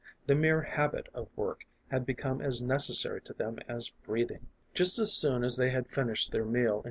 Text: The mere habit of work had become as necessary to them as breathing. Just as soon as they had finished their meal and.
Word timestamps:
The 0.25 0.33
mere 0.33 0.63
habit 0.63 1.09
of 1.13 1.29
work 1.37 1.67
had 1.91 2.07
become 2.07 2.41
as 2.41 2.59
necessary 2.59 3.21
to 3.21 3.33
them 3.33 3.59
as 3.67 3.91
breathing. 3.91 4.47
Just 4.73 4.97
as 4.97 5.13
soon 5.13 5.43
as 5.43 5.57
they 5.57 5.69
had 5.69 5.91
finished 5.91 6.31
their 6.31 6.43
meal 6.43 6.77
and. 6.77 6.79